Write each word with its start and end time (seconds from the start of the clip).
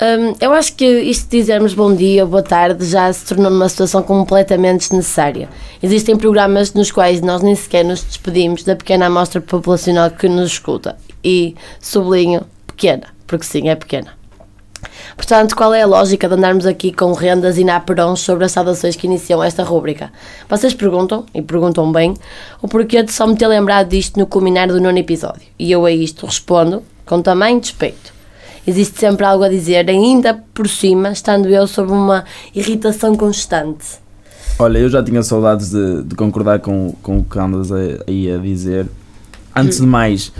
Hum, 0.00 0.36
eu 0.40 0.52
acho 0.52 0.76
que 0.76 0.84
isto 0.84 1.28
de 1.28 1.38
dizermos 1.38 1.74
bom 1.74 1.92
dia 1.92 2.22
ou 2.22 2.30
boa 2.30 2.42
tarde 2.42 2.84
já 2.84 3.12
se 3.12 3.26
tornou 3.26 3.50
numa 3.50 3.68
situação 3.68 4.00
completamente 4.00 4.82
desnecessária. 4.82 5.48
Existem 5.82 6.16
programas 6.16 6.72
nos 6.72 6.92
quais 6.92 7.20
nós 7.20 7.42
nem 7.42 7.56
sequer 7.56 7.84
nos 7.84 8.04
despedimos 8.04 8.62
da 8.62 8.76
pequena 8.76 9.06
amostra 9.06 9.40
populacional 9.40 10.08
que 10.12 10.28
nos 10.28 10.52
escuta. 10.52 10.96
E 11.24 11.56
sublinho, 11.80 12.42
pequena, 12.64 13.08
porque 13.26 13.44
sim, 13.44 13.68
é 13.68 13.74
pequena. 13.74 14.16
Portanto, 15.16 15.56
qual 15.56 15.74
é 15.74 15.82
a 15.82 15.86
lógica 15.86 16.28
de 16.28 16.34
andarmos 16.34 16.64
aqui 16.64 16.92
com 16.92 17.12
rendas 17.12 17.58
e 17.58 17.64
naperons 17.64 18.20
sobre 18.20 18.44
as 18.44 18.52
saudações 18.52 18.94
que 18.94 19.08
iniciam 19.08 19.42
esta 19.42 19.64
rúbrica? 19.64 20.12
Vocês 20.48 20.72
perguntam, 20.72 21.26
e 21.34 21.42
perguntam 21.42 21.90
bem, 21.90 22.14
o 22.62 22.68
porquê 22.68 23.02
de 23.02 23.10
só 23.10 23.26
me 23.26 23.34
ter 23.34 23.48
lembrado 23.48 23.88
disto 23.88 24.16
no 24.16 24.28
culminar 24.28 24.68
do 24.68 24.80
nono 24.80 24.98
episódio. 24.98 25.48
E 25.58 25.72
eu 25.72 25.84
a 25.84 25.90
isto 25.90 26.24
respondo 26.24 26.84
com 27.04 27.20
tamanho 27.20 27.60
despeito. 27.60 28.17
Existe 28.68 29.00
sempre 29.00 29.24
algo 29.24 29.44
a 29.44 29.48
dizer, 29.48 29.88
ainda 29.88 30.34
por 30.52 30.68
cima, 30.68 31.10
estando 31.10 31.48
eu 31.48 31.66
sob 31.66 31.90
uma 31.90 32.26
irritação 32.54 33.14
constante. 33.14 33.98
Olha, 34.58 34.76
eu 34.76 34.90
já 34.90 35.02
tinha 35.02 35.22
saudades 35.22 35.70
de, 35.70 36.02
de 36.02 36.14
concordar 36.14 36.58
com, 36.58 36.94
com 37.02 37.16
o 37.16 37.24
que 37.24 37.38
andas 37.38 37.72
aí 37.72 38.30
a, 38.30 38.36
dizer. 38.36 38.86
Antes 39.56 39.80
de 39.80 39.86
mais, 39.86 40.30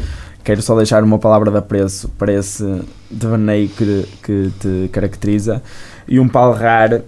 quero 0.45 0.61
só 0.61 0.77
deixar 0.77 1.03
uma 1.03 1.19
palavra 1.19 1.51
de 1.51 1.57
apreço 1.57 2.11
para 2.19 2.31
esse 2.31 2.83
devaneio 3.11 3.71
que, 3.71 4.07
que 4.23 4.53
te 4.61 4.91
caracteriza 4.93 5.63
e 6.07 6.21
um 6.21 6.29
palrar 6.29 7.01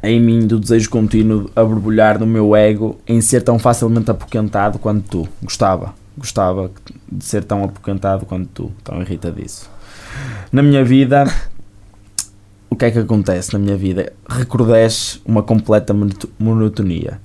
em 0.00 0.20
mim 0.20 0.46
do 0.46 0.60
desejo 0.60 0.88
contínuo 0.88 1.50
a 1.56 1.64
borbulhar 1.64 2.20
no 2.20 2.26
meu 2.26 2.54
ego 2.54 3.00
em 3.04 3.20
ser 3.20 3.42
tão 3.42 3.58
facilmente 3.58 4.12
apoquentado 4.12 4.78
quanto 4.78 5.08
tu. 5.08 5.28
Gostava, 5.42 5.92
gostava 6.16 6.70
de 7.10 7.24
ser 7.24 7.42
tão 7.42 7.64
apoquentado 7.64 8.24
quanto 8.24 8.46
tu, 8.54 8.72
tão 8.84 9.02
irritadiço. 9.02 9.74
Na 10.52 10.62
minha 10.62 10.84
vida, 10.84 11.24
o 12.70 12.76
que 12.76 12.84
é 12.84 12.90
que 12.90 12.98
acontece 12.98 13.52
na 13.52 13.58
minha 13.58 13.76
vida? 13.76 14.12
Recrudesce 14.28 15.20
uma 15.24 15.42
completa 15.42 15.94
monotonia. 16.38 17.20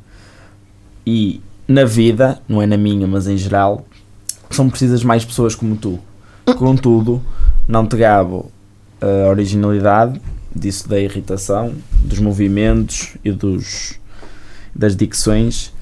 E 1.05 1.41
na 1.67 1.85
vida, 1.85 2.41
não 2.47 2.61
é 2.61 2.65
na 2.65 2.77
minha, 2.77 3.07
mas 3.07 3.27
em 3.27 3.37
geral, 3.37 3.85
são 4.49 4.69
precisas 4.69 5.03
mais 5.03 5.23
pessoas 5.23 5.55
como 5.55 5.75
tu. 5.75 5.99
Contudo, 6.57 7.21
não 7.67 7.87
te 7.87 7.95
gabo 7.97 8.51
a 8.99 9.29
originalidade, 9.29 10.19
disso 10.55 10.87
da 10.87 10.99
irritação, 10.99 11.73
dos 12.03 12.19
movimentos 12.19 13.15
e 13.23 13.31
dos, 13.31 13.99
das 14.75 14.95
dicções, 14.95 15.73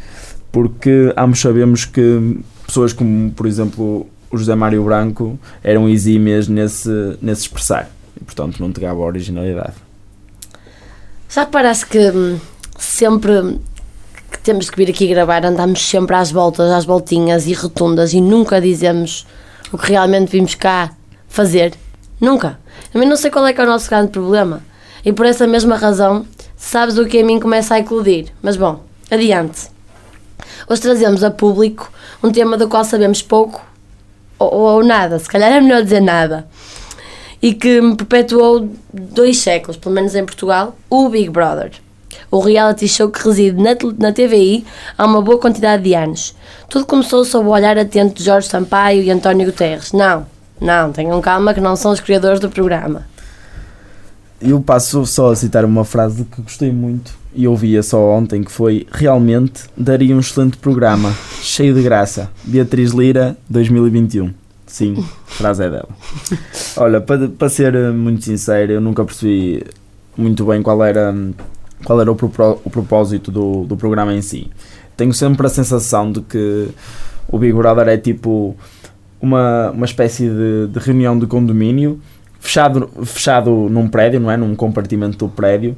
porque 0.51 1.13
ambos 1.17 1.39
sabemos 1.39 1.85
que 1.85 2.39
pessoas 2.65 2.93
como, 2.93 3.31
por 3.31 3.45
exemplo, 3.45 4.07
o 4.31 4.37
José 4.37 4.55
Mário 4.55 4.83
Branco 4.83 5.39
eram 5.63 5.89
exímias 5.89 6.47
nesse, 6.47 7.17
nesse 7.21 7.41
expressar. 7.41 7.89
E, 8.19 8.23
portanto, 8.23 8.59
não 8.59 8.71
te 8.71 8.85
a 8.85 8.93
originalidade. 8.93 9.73
Já 11.29 11.45
que 11.45 11.51
parece 11.51 11.85
que 11.85 11.99
hum, 12.09 12.39
sempre 12.77 13.59
que 14.31 14.39
temos 14.39 14.69
que 14.69 14.77
vir 14.77 14.89
aqui 14.89 15.07
gravar 15.07 15.45
andamos 15.45 15.81
sempre 15.87 16.15
às 16.15 16.31
voltas, 16.31 16.71
às 16.71 16.85
voltinhas 16.85 17.47
e 17.47 17.53
rotundas 17.53 18.13
e 18.13 18.21
nunca 18.21 18.61
dizemos 18.61 19.25
o 19.71 19.77
que 19.77 19.91
realmente 19.91 20.31
vimos 20.31 20.55
cá 20.55 20.91
fazer. 21.27 21.73
Nunca. 22.19 22.59
Também 22.91 23.07
não 23.07 23.15
sei 23.15 23.31
qual 23.31 23.45
é 23.45 23.53
que 23.53 23.61
é 23.61 23.63
o 23.63 23.67
nosso 23.67 23.89
grande 23.89 24.11
problema. 24.11 24.61
E 25.05 25.13
por 25.13 25.25
essa 25.25 25.47
mesma 25.47 25.75
razão, 25.75 26.25
sabes 26.57 26.97
o 26.97 27.05
que 27.05 27.19
a 27.19 27.25
mim 27.25 27.39
começa 27.39 27.75
a 27.75 27.79
eclodir. 27.79 28.27
Mas 28.41 28.57
bom, 28.57 28.83
adiante. 29.09 29.69
Hoje 30.67 30.81
trazemos 30.81 31.23
a 31.23 31.31
público 31.31 31.91
um 32.23 32.31
tema 32.31 32.57
do 32.57 32.67
qual 32.67 32.83
sabemos 32.83 33.21
pouco 33.21 33.61
ou, 34.39 34.51
ou 34.51 34.83
nada, 34.83 35.19
se 35.19 35.27
calhar 35.27 35.51
é 35.51 35.61
melhor 35.61 35.83
dizer 35.83 36.01
nada. 36.01 36.47
E 37.41 37.53
que 37.53 37.79
me 37.79 37.95
perpetuou 37.95 38.69
dois 38.93 39.37
séculos, 39.39 39.77
pelo 39.77 39.93
menos 39.93 40.15
em 40.15 40.25
Portugal, 40.25 40.75
o 40.89 41.07
Big 41.09 41.29
Brother. 41.29 41.71
O 42.31 42.39
reality 42.39 42.87
show 42.87 43.09
que 43.09 43.23
reside 43.23 43.61
na, 43.61 43.71
na 43.97 44.11
TVI 44.11 44.65
há 44.97 45.05
uma 45.05 45.21
boa 45.21 45.37
quantidade 45.37 45.83
de 45.83 45.93
anos. 45.93 46.35
Tudo 46.69 46.85
começou 46.85 47.23
sob 47.25 47.47
o 47.47 47.51
olhar 47.51 47.77
atento 47.77 48.15
de 48.15 48.23
Jorge 48.23 48.47
Sampaio 48.47 49.01
e 49.01 49.09
António 49.09 49.45
Guterres. 49.45 49.91
Não, 49.93 50.25
não, 50.59 50.91
tenham 50.91 51.19
calma 51.21 51.53
que 51.53 51.61
não 51.61 51.75
são 51.75 51.91
os 51.91 51.99
criadores 51.99 52.39
do 52.39 52.49
programa. 52.49 53.07
Eu 54.41 54.61
passo 54.61 55.05
só 55.05 55.31
a 55.31 55.35
citar 55.35 55.65
uma 55.65 55.83
frase 55.83 56.23
que 56.23 56.41
gostei 56.41 56.71
muito 56.71 57.18
e 57.33 57.47
ouvia 57.47 57.83
só 57.83 57.99
ontem 58.11 58.43
que 58.43 58.51
foi 58.51 58.87
realmente 58.91 59.63
daria 59.77 60.15
um 60.15 60.19
excelente 60.19 60.57
programa, 60.57 61.13
cheio 61.41 61.73
de 61.73 61.81
graça. 61.81 62.29
Beatriz 62.43 62.91
Lira 62.91 63.37
2021. 63.49 64.33
Sim, 64.65 65.03
frase 65.25 65.63
é 65.63 65.69
dela. 65.69 65.89
Olha, 66.77 67.01
para, 67.01 67.27
para 67.27 67.49
ser 67.49 67.73
muito 67.91 68.23
sincero, 68.23 68.73
eu 68.73 68.81
nunca 68.81 69.03
percebi 69.03 69.63
muito 70.15 70.45
bem 70.45 70.61
qual 70.61 70.83
era, 70.83 71.15
qual 71.83 71.99
era 71.99 72.11
o, 72.11 72.15
pro, 72.15 72.59
o 72.63 72.69
propósito 72.69 73.31
do, 73.31 73.63
do 73.65 73.75
programa 73.75 74.13
em 74.13 74.21
si. 74.21 74.49
Tenho 74.95 75.13
sempre 75.13 75.47
a 75.47 75.49
sensação 75.49 76.11
de 76.11 76.21
que 76.21 76.69
o 77.27 77.37
Big 77.39 77.53
Brother 77.53 77.87
é 77.87 77.97
tipo 77.97 78.55
uma, 79.21 79.71
uma 79.71 79.85
espécie 79.85 80.29
de, 80.29 80.67
de 80.67 80.79
reunião 80.79 81.17
de 81.17 81.25
condomínio 81.25 81.99
fechado, 82.39 82.89
fechado 83.05 83.49
num 83.69 83.87
prédio, 83.87 84.19
não 84.19 84.29
é? 84.29 84.37
Num 84.37 84.55
compartimento 84.55 85.17
do 85.17 85.29
prédio 85.29 85.75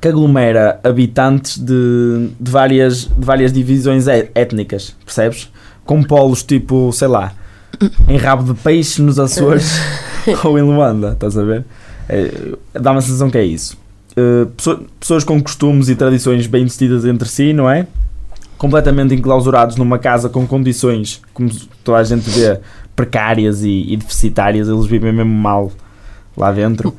que 0.00 0.08
aglomera 0.08 0.80
habitantes 0.82 1.58
de, 1.58 2.30
de, 2.38 2.50
várias, 2.50 3.04
de 3.04 3.24
várias 3.24 3.52
divisões 3.52 4.06
étnicas, 4.06 4.94
percebes? 5.04 5.50
Com 5.84 6.02
polos 6.02 6.42
tipo, 6.42 6.92
sei 6.92 7.08
lá, 7.08 7.32
em 8.08 8.16
rabo 8.16 8.52
de 8.52 8.60
peixe 8.60 9.00
nos 9.00 9.18
Açores 9.18 9.80
ou 10.44 10.58
em 10.58 10.62
Luanda, 10.62 11.12
estás 11.12 11.36
a 11.36 11.44
ver? 11.44 11.64
É, 12.08 12.30
dá 12.72 12.92
uma 12.92 13.00
sensação 13.00 13.30
que 13.30 13.38
é 13.38 13.44
isso. 13.44 13.76
Uh, 14.12 14.46
pessoas 14.98 15.24
com 15.24 15.40
costumes 15.40 15.88
e 15.88 15.94
tradições 15.94 16.46
bem 16.46 16.64
vestidas 16.64 17.04
entre 17.04 17.28
si, 17.28 17.52
não 17.52 17.70
é? 17.70 17.86
completamente 18.58 19.14
enclausurados 19.14 19.76
numa 19.76 19.98
casa 19.98 20.28
com 20.28 20.46
condições, 20.46 21.22
como 21.32 21.48
toda 21.84 21.98
a 21.98 22.04
gente 22.04 22.28
vê, 22.28 22.60
precárias 22.94 23.62
e, 23.62 23.86
e 23.88 23.96
deficitárias, 23.96 24.68
eles 24.68 24.84
vivem 24.84 25.12
mesmo 25.12 25.32
mal 25.32 25.70
lá 26.38 26.52
dentro. 26.52 26.94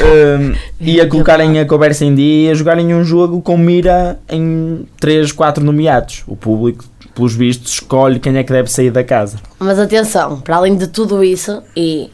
um, 0.00 0.54
e 0.80 1.00
a 1.00 1.08
colocarem 1.08 1.58
a 1.60 1.66
conversa 1.66 2.04
em 2.04 2.14
dia 2.14 2.48
e 2.48 2.50
a 2.50 2.54
jogarem 2.54 2.94
um 2.94 3.04
jogo 3.04 3.40
com 3.40 3.56
mira 3.56 4.18
em 4.28 4.86
3, 5.00 5.32
4 5.32 5.64
nomeados. 5.64 6.24
O 6.26 6.36
público, 6.36 6.84
pelos 7.14 7.34
vistos, 7.34 7.72
escolhe 7.72 8.18
quem 8.18 8.36
é 8.36 8.42
que 8.42 8.52
deve 8.52 8.70
sair 8.70 8.90
da 8.90 9.04
casa. 9.04 9.38
Mas 9.58 9.78
atenção, 9.78 10.40
para 10.40 10.56
além 10.56 10.76
de 10.76 10.86
tudo 10.86 11.22
isso, 11.22 11.62
e 11.76 12.10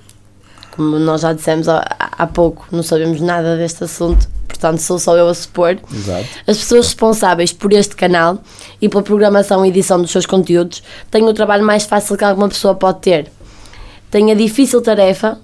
como 0.75 0.99
nós 0.99 1.21
já 1.21 1.33
dissemos 1.33 1.69
há, 1.69 1.85
há 1.99 2.27
pouco, 2.27 2.67
não 2.73 2.83
sabemos 2.83 3.21
nada 3.21 3.57
deste 3.57 3.85
assunto, 3.85 4.29
portanto 4.49 4.79
sou 4.79 4.99
só 4.99 5.17
eu 5.17 5.29
a 5.29 5.35
supor. 5.35 5.79
Exato. 5.93 6.27
As 6.47 6.59
pessoas 6.59 6.87
responsáveis 6.87 7.53
por 7.53 7.73
este 7.73 7.95
canal 7.95 8.43
e 8.81 8.89
pela 8.89 9.03
programação 9.03 9.65
e 9.65 9.69
edição 9.69 10.01
dos 10.01 10.11
seus 10.11 10.27
conteúdos 10.27 10.83
têm 11.11 11.23
o 11.23 11.35
trabalho 11.35 11.65
mais 11.65 11.85
fácil 11.85 12.17
que 12.17 12.25
alguma 12.25 12.49
pessoa 12.49 12.75
pode 12.75 13.01
ter. 13.01 13.31
Têm 14.11 14.33
a 14.33 14.35
difícil 14.35 14.81
tarefa 14.81 15.39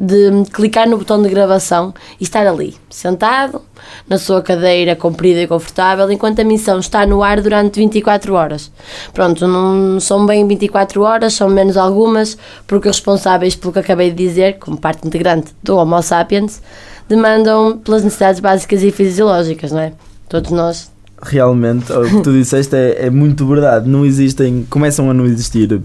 de 0.00 0.30
clicar 0.50 0.88
no 0.88 0.96
botão 0.96 1.22
de 1.22 1.28
gravação 1.28 1.92
e 2.18 2.24
estar 2.24 2.46
ali, 2.46 2.74
sentado, 2.88 3.60
na 4.08 4.16
sua 4.16 4.40
cadeira 4.40 4.96
comprida 4.96 5.42
e 5.42 5.46
confortável, 5.46 6.10
enquanto 6.10 6.40
a 6.40 6.44
missão 6.44 6.78
está 6.78 7.04
no 7.04 7.22
ar 7.22 7.42
durante 7.42 7.78
24 7.78 8.32
horas. 8.32 8.72
Pronto, 9.12 9.46
não 9.46 10.00
são 10.00 10.24
bem 10.24 10.48
24 10.48 11.02
horas, 11.02 11.34
são 11.34 11.50
menos 11.50 11.76
algumas, 11.76 12.38
porque 12.66 12.88
os 12.88 12.96
responsáveis 12.96 13.54
pelo 13.54 13.74
que 13.74 13.78
acabei 13.78 14.10
de 14.10 14.16
dizer, 14.16 14.58
como 14.58 14.78
parte 14.78 15.06
integrante 15.06 15.52
do 15.62 15.76
Homo 15.76 16.02
sapiens, 16.02 16.62
demandam 17.06 17.76
pelas 17.76 18.02
necessidades 18.02 18.40
básicas 18.40 18.82
e 18.82 18.90
fisiológicas, 18.90 19.70
não 19.70 19.80
é? 19.80 19.92
Todos 20.30 20.50
nós. 20.50 20.90
Realmente, 21.22 21.92
o 21.92 22.08
que 22.08 22.22
tu 22.22 22.32
disseste 22.32 22.74
é, 22.74 23.06
é 23.06 23.10
muito 23.10 23.46
verdade. 23.46 23.86
Não 23.86 24.06
existem, 24.06 24.66
começam 24.70 25.10
a 25.10 25.12
não 25.12 25.26
existir 25.26 25.82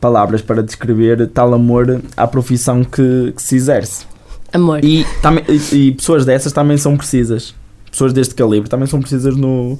palavras 0.00 0.42
para 0.42 0.62
descrever 0.62 1.26
tal 1.28 1.52
amor 1.54 2.00
à 2.16 2.26
profissão 2.26 2.84
que, 2.84 3.32
que 3.34 3.42
se 3.42 3.56
exerce. 3.56 4.06
Amor. 4.52 4.84
E, 4.84 5.04
também, 5.20 5.44
e, 5.48 5.76
e, 5.76 5.92
pessoas 5.92 6.24
dessas 6.24 6.52
também 6.52 6.76
são 6.76 6.96
precisas. 6.96 7.54
Pessoas 7.90 8.12
deste 8.12 8.34
calibre 8.34 8.68
também 8.68 8.86
são 8.86 9.00
precisas 9.00 9.36
no, 9.36 9.78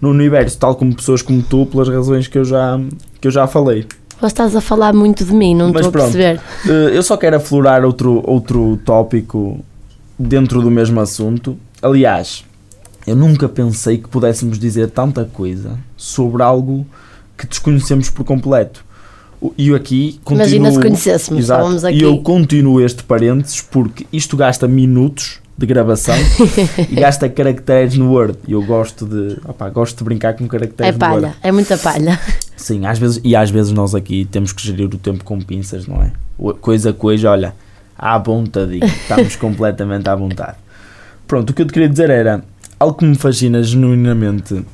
no 0.00 0.10
universo, 0.10 0.58
tal 0.58 0.74
como 0.74 0.94
pessoas 0.94 1.22
como 1.22 1.42
tu, 1.42 1.66
pelas 1.66 1.88
razões 1.88 2.26
que 2.26 2.38
eu 2.38 2.44
já, 2.44 2.80
que 3.20 3.28
eu 3.28 3.32
já 3.32 3.46
falei. 3.46 3.86
Mas 4.20 4.32
estás 4.32 4.56
a 4.56 4.60
falar 4.60 4.92
muito 4.92 5.24
de 5.24 5.32
mim, 5.32 5.54
não 5.54 5.68
estou 5.68 5.88
a 5.88 5.92
perceber. 5.92 6.40
Eh, 6.66 6.90
eu 6.92 7.02
só 7.02 7.16
quero 7.16 7.36
aflorar 7.36 7.84
outro, 7.84 8.20
outro 8.28 8.78
tópico 8.84 9.64
dentro 10.18 10.60
do 10.60 10.70
mesmo 10.70 10.98
assunto. 11.00 11.56
Aliás, 11.80 12.44
eu 13.06 13.14
nunca 13.14 13.48
pensei 13.48 13.98
que 13.98 14.08
pudéssemos 14.08 14.58
dizer 14.58 14.90
tanta 14.90 15.24
coisa 15.24 15.78
sobre 15.96 16.42
algo 16.42 16.84
que 17.36 17.46
desconhecemos 17.46 18.10
por 18.10 18.24
completo. 18.24 18.84
E 19.56 19.68
eu 19.68 19.76
aqui 19.76 20.20
continuo. 20.24 20.46
Imagina 20.46 20.72
se 20.72 20.80
conhecêssemos, 20.80 21.42
estávamos 21.42 21.84
aqui. 21.84 21.98
E 21.98 22.02
eu 22.02 22.18
continuo 22.18 22.80
este 22.80 23.04
parênteses 23.04 23.60
porque 23.60 24.06
isto 24.12 24.36
gasta 24.36 24.66
minutos 24.66 25.40
de 25.56 25.66
gravação 25.66 26.14
e 26.90 26.94
gasta 26.94 27.28
caracteres 27.28 27.96
no 27.96 28.12
Word. 28.12 28.38
E 28.46 28.52
eu 28.52 28.62
gosto 28.62 29.06
de. 29.06 29.38
Opa, 29.44 29.68
gosto 29.68 29.98
de 29.98 30.04
brincar 30.04 30.34
com 30.34 30.46
caracteres 30.46 30.94
é 30.94 30.98
palha, 30.98 31.16
no 31.16 31.22
Word. 31.26 31.38
É 31.42 31.52
muita 31.52 31.76
palha. 31.78 32.18
Sim, 32.56 32.86
às 32.86 32.98
vezes, 32.98 33.20
e 33.24 33.36
às 33.36 33.50
vezes 33.50 33.72
nós 33.72 33.94
aqui 33.94 34.24
temos 34.24 34.52
que 34.52 34.62
gerir 34.62 34.86
o 34.86 34.98
tempo 34.98 35.22
com 35.24 35.40
pinças, 35.40 35.86
não 35.86 36.02
é? 36.02 36.12
Coisa 36.60 36.90
a 36.90 36.92
coisa, 36.92 37.30
olha 37.30 37.54
à 37.96 38.18
vontadinho. 38.18 38.84
Estamos 38.84 39.34
completamente 39.36 40.08
à 40.08 40.14
vontade. 40.14 40.56
Pronto, 41.26 41.50
o 41.50 41.52
que 41.52 41.62
eu 41.62 41.66
te 41.66 41.72
queria 41.72 41.88
dizer 41.88 42.10
era 42.10 42.42
algo 42.78 42.96
que 42.96 43.04
me 43.04 43.16
fascina 43.16 43.62
genuinamente 43.62 44.64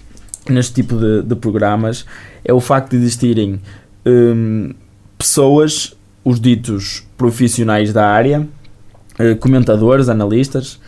neste 0.48 0.74
tipo 0.74 0.96
de, 0.96 1.22
de 1.22 1.34
programas 1.34 2.04
é 2.44 2.52
o 2.52 2.60
facto 2.60 2.90
de 2.90 2.96
existirem 2.96 3.60
hum, 4.06 4.70
pessoas, 5.18 5.94
os 6.24 6.40
ditos 6.40 7.04
profissionais 7.16 7.92
da 7.92 8.06
área, 8.08 8.46
eh, 9.18 9.34
comentadores, 9.34 10.08
analistas, 10.08 10.78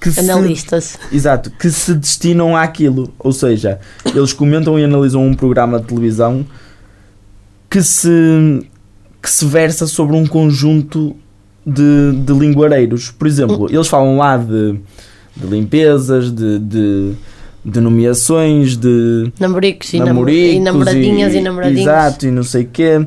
que 0.00 0.10
se- 0.12 0.20
Analistas. 0.20 0.96
Exato, 1.10 1.50
que 1.50 1.68
se 1.70 1.92
destinam 1.94 2.56
àquilo. 2.56 3.12
Ou 3.18 3.32
seja, 3.32 3.80
eles 4.14 4.32
comentam 4.32 4.78
e 4.78 4.84
analisam 4.84 5.26
um 5.26 5.34
programa 5.34 5.80
de 5.80 5.86
televisão 5.86 6.46
que 7.68 7.82
se, 7.82 8.08
que 9.22 9.28
se 9.30 9.44
versa 9.44 9.86
sobre 9.86 10.14
um 10.16 10.24
conjunto 10.26 11.16
de, 11.66 12.12
de 12.24 12.32
linguareiros. 12.32 13.10
Por 13.10 13.26
exemplo, 13.26 13.66
eles 13.70 13.88
falam 13.88 14.16
lá 14.16 14.36
de, 14.36 14.78
de 15.36 15.46
limpezas, 15.48 16.30
de, 16.30 16.58
de, 16.60 17.12
de 17.70 17.80
nomeações, 17.80 18.76
de 18.76 19.30
Namoricos 19.38 19.92
e, 19.92 19.98
nam- 19.98 20.06
namoricos 20.06 20.54
e 20.56 20.60
namoradinhas 20.60 21.34
e, 21.34 21.40
namoradinhos. 21.40 21.82
Exato, 21.82 22.26
e 22.26 22.30
não 22.30 22.42
sei 22.42 22.62
o 22.64 22.68
quê. 22.68 23.06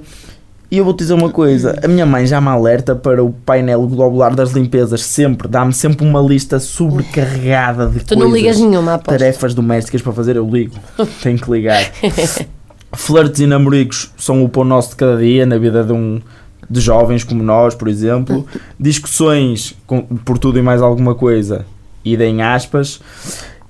E 0.70 0.78
eu 0.78 0.86
vou-te 0.86 1.00
dizer 1.00 1.14
uma 1.14 1.30
coisa: 1.30 1.78
a 1.84 1.88
minha 1.88 2.06
mãe 2.06 2.26
já 2.26 2.40
me 2.40 2.48
alerta 2.48 2.96
para 2.96 3.22
o 3.24 3.32
painel 3.32 3.86
globular 3.88 4.34
das 4.36 4.52
limpezas, 4.52 5.04
sempre, 5.04 5.48
dá-me 5.48 5.74
sempre 5.74 6.06
uma 6.08 6.22
lista 6.22 6.60
sobrecarregada 6.60 7.88
de 7.88 8.00
Tu 8.00 8.14
coisas, 8.16 8.24
não 8.24 8.34
ligas 8.34 8.60
nenhuma, 8.60 8.94
aposto. 8.94 9.18
tarefas 9.18 9.54
domésticas 9.54 10.02
para 10.02 10.14
fazer. 10.14 10.36
Eu 10.38 10.48
ligo, 10.50 10.76
tenho 11.22 11.38
que 11.38 11.52
ligar. 11.52 11.84
Flirts 12.94 13.40
e 13.40 13.48
namoricos 13.48 14.12
são 14.18 14.44
o 14.44 14.50
pão 14.50 14.64
nosso 14.66 14.92
de 14.92 14.96
cada 14.98 15.18
dia 15.18 15.46
na 15.46 15.58
vida 15.58 15.84
de 15.84 15.94
um 15.94 16.22
de 16.70 16.80
jovens 16.80 17.24
como 17.24 17.42
nós, 17.44 17.74
por 17.76 17.88
exemplo. 17.88 18.46
Discussões 18.80 19.76
com- 19.88 20.04
por 20.04 20.38
tudo 20.38 20.58
e 20.60 20.62
mais 20.62 20.82
alguma 20.82 21.16
coisa, 21.16 21.66
e 22.06 22.16
em 22.16 22.42
aspas. 22.42 23.02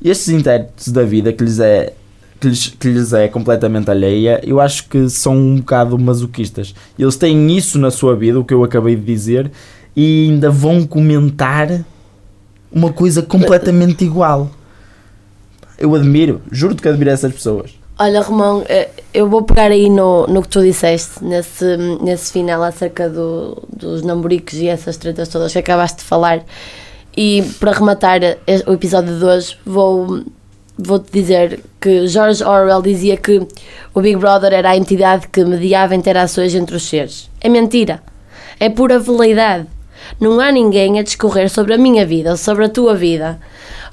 Estes 0.04 0.30
intérpretes 0.30 0.92
da 0.92 1.04
vida 1.04 1.32
que 1.32 1.44
lhes 1.44 1.60
é 1.60 1.94
que 2.40 2.48
lhes, 2.48 2.68
que 2.68 2.88
lhes 2.90 3.14
é 3.14 3.28
completamente 3.28 3.92
alheia, 3.92 4.42
eu 4.44 4.60
acho 4.60 4.90
que 4.90 5.08
são 5.10 5.38
um 5.38 5.58
bocado 5.58 5.98
masoquistas. 6.00 6.74
Eles 6.98 7.16
têm 7.16 7.56
isso 7.56 7.78
na 7.78 7.92
sua 7.92 8.16
vida, 8.16 8.40
o 8.40 8.44
que 8.44 8.54
eu 8.54 8.64
acabei 8.64 8.96
de 8.96 9.04
dizer, 9.04 9.52
e 9.96 10.28
ainda 10.28 10.50
vão 10.50 10.86
comentar 10.88 11.86
uma 12.72 12.92
coisa 12.92 13.22
completamente 13.22 14.04
igual. 14.04 14.50
Eu 15.78 15.94
admiro, 15.94 16.42
juro-te 16.52 16.82
que 16.82 16.88
admiro 16.88 17.12
essas 17.12 17.32
pessoas. 17.32 17.72
Olha, 18.00 18.22
Romão, 18.22 18.64
eh, 18.68 18.90
eu 19.14 19.30
vou 19.30 19.44
pegar 19.44 19.70
aí 19.70 19.88
no, 19.88 20.26
no 20.26 20.42
que 20.42 20.48
tu 20.48 20.64
disseste, 20.64 21.24
nesse, 21.24 21.78
nesse 22.02 22.32
final 22.32 22.64
acerca 22.64 23.08
do, 23.08 23.62
dos 23.72 24.02
namoricos 24.02 24.56
e 24.56 24.68
essas 24.68 24.98
tretas 24.98 25.28
todas 25.28 25.52
que 25.54 25.60
acabaste 25.60 26.00
de 26.00 26.06
falar. 26.06 26.44
E 27.16 27.44
para 27.60 27.74
rematar 27.74 28.22
o 28.68 28.74
episódio 28.74 29.18
de 29.18 29.26
hoje, 29.26 29.58
vou, 29.66 30.24
vou-te 30.78 31.12
dizer 31.12 31.60
que 31.80 32.08
George 32.08 32.44
Orwell 32.44 32.82
dizia 32.82 33.18
que 33.18 33.46
o 33.94 34.02
Big 34.02 34.16
Brother 34.16 34.54
era 34.54 34.70
a 34.70 34.78
entidade 34.78 35.28
que 35.28 35.44
mediava 35.44 35.94
interações 35.96 36.56
entre 36.56 36.76
os 36.76 36.84
seres. 36.84 37.30
É 37.42 37.50
mentira. 37.50 38.02
É 38.60 38.70
pura 38.70 38.98
veleidade. 39.00 39.68
Não 40.20 40.40
há 40.40 40.52
ninguém 40.52 41.00
a 41.00 41.04
discorrer 41.04 41.50
sobre 41.50 41.74
a 41.74 41.78
minha 41.78 42.06
vida, 42.06 42.32
ou 42.32 42.38
sobre 42.38 42.66
a 42.66 42.70
tua 42.70 42.96
vida, 42.96 43.40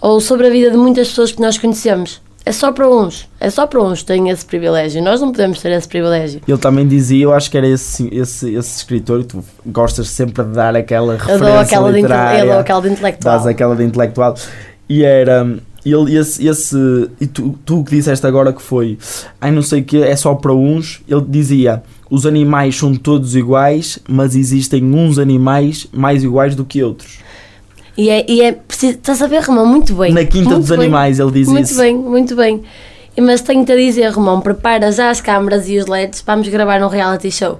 ou 0.01 0.21
sobre 0.21 0.47
a 0.47 0.51
vida 0.51 0.71
de 0.71 0.77
muitas 0.77 1.09
pessoas 1.09 1.33
que 1.33 1.41
nós 1.41 1.59
conhecemos. 1.59 2.21
É 2.49 2.53
só 2.53 2.73
para 2.73 2.89
uns. 2.89 3.29
É 3.39 3.51
só 3.51 3.67
para 3.67 3.79
uns 3.83 4.01
que 4.01 4.07
têm 4.07 4.31
esse 4.31 4.43
privilégio. 4.43 5.03
Nós 5.03 5.21
não 5.21 5.31
podemos 5.33 5.61
ter 5.61 5.71
esse 5.73 5.87
privilégio. 5.87 6.41
Ele 6.49 6.57
também 6.57 6.89
dizia, 6.89 7.25
eu 7.25 7.35
acho 7.35 7.51
que 7.51 7.59
era 7.59 7.69
esse, 7.69 8.09
esse, 8.11 8.55
esse 8.55 8.77
escritor, 8.79 9.21
e 9.21 9.25
tu 9.25 9.45
gostas 9.67 10.09
sempre 10.09 10.43
de 10.45 10.53
dar 10.53 10.75
aquela 10.75 11.13
Eu 11.13 11.19
referência 11.19 11.47
dou 11.47 11.59
aquela 11.59 11.93
de, 11.93 11.97
literária. 11.97 12.39
eu 12.41 12.47
dou 12.47 12.59
aquela 12.59 12.81
de 12.81 12.89
intelectual. 12.89 13.35
dás 13.37 13.47
aquela 13.47 13.77
de 13.77 13.85
intelectual. 13.85 14.35
E 14.89 15.05
era. 15.05 15.59
Ele, 15.85 16.17
esse, 16.17 16.47
esse, 16.47 17.11
e 17.21 17.27
tu, 17.27 17.55
tu 17.67 17.85
que 17.85 17.91
disseste 17.97 18.27
agora 18.27 18.51
que 18.51 18.63
foi, 18.63 18.97
ai 19.39 19.51
não 19.51 19.61
sei 19.63 19.83
o 19.83 19.85
que, 19.85 20.03
é 20.03 20.17
só 20.17 20.35
para 20.35 20.55
uns. 20.55 21.03
Ele 21.07 21.25
dizia: 21.29 21.83
os 22.11 22.25
animais 22.25 22.79
são 22.79 22.95
todos 22.95 23.37
iguais, 23.37 23.99
mas 24.09 24.35
existem 24.35 24.83
uns 24.83 25.19
animais 25.19 25.87
mais 25.93 26.25
iguais 26.25 26.55
do 26.57 26.65
que 26.65 26.83
outros. 26.83 27.19
E 27.99 28.09
é, 28.11 28.25
e 28.31 28.41
é 28.43 28.53
preciso. 28.53 28.93
Estás 28.99 29.21
a 29.21 29.27
ver, 29.27 29.43
Romão? 29.43 29.67
Muito 29.67 29.93
bem. 29.95 30.13
Na 30.15 30.25
Quinta 30.25 30.51
Muito 30.51 30.61
dos 30.61 30.69
bem. 30.71 30.79
Animais, 30.79 31.19
ele 31.19 31.33
diz 31.33 31.49
Muito 31.49 31.65
isso. 31.67 31.81
bem, 31.81 31.97
muito 31.97 32.37
bem. 32.37 32.63
Mas 33.21 33.41
tenho-te 33.41 33.73
a 33.73 33.77
dizer, 33.77 34.09
Romão, 34.11 34.41
prepara 34.41 34.93
já 34.93 35.11
as 35.11 35.21
câmaras 35.21 35.69
e 35.69 35.77
os 35.77 35.87
LEDs, 35.87 36.23
vamos 36.25 36.47
gravar 36.49 36.81
um 36.85 36.87
reality 36.87 37.33
show. 37.33 37.59